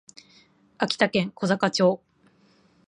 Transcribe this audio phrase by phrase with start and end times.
[0.79, 2.01] 秋田県小坂町